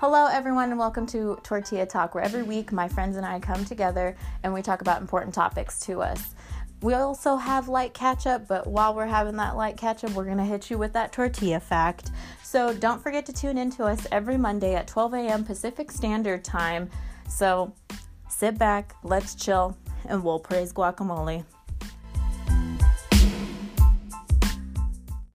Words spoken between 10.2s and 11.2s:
going to hit you with that